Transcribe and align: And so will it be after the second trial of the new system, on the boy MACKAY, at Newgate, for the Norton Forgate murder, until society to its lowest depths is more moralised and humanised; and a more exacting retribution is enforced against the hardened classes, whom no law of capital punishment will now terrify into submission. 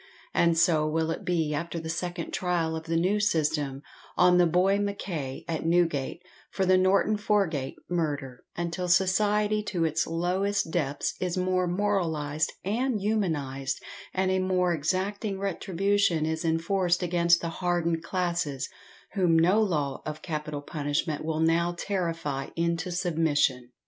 And 0.33 0.57
so 0.57 0.87
will 0.87 1.11
it 1.11 1.23
be 1.23 1.53
after 1.53 1.79
the 1.79 1.87
second 1.87 2.31
trial 2.33 2.75
of 2.75 2.85
the 2.85 2.97
new 2.97 3.19
system, 3.19 3.83
on 4.17 4.39
the 4.39 4.47
boy 4.47 4.79
MACKAY, 4.79 5.45
at 5.47 5.63
Newgate, 5.63 6.23
for 6.49 6.65
the 6.65 6.75
Norton 6.75 7.17
Forgate 7.17 7.75
murder, 7.87 8.43
until 8.57 8.87
society 8.87 9.61
to 9.65 9.85
its 9.85 10.07
lowest 10.07 10.71
depths 10.71 11.13
is 11.19 11.37
more 11.37 11.67
moralised 11.67 12.51
and 12.65 12.99
humanised; 12.99 13.79
and 14.11 14.31
a 14.31 14.39
more 14.39 14.73
exacting 14.73 15.37
retribution 15.37 16.25
is 16.25 16.43
enforced 16.43 17.03
against 17.03 17.39
the 17.41 17.49
hardened 17.61 18.01
classes, 18.01 18.69
whom 19.13 19.37
no 19.37 19.61
law 19.61 20.01
of 20.03 20.23
capital 20.23 20.63
punishment 20.63 21.23
will 21.23 21.41
now 21.41 21.75
terrify 21.77 22.47
into 22.55 22.89
submission. 22.89 23.69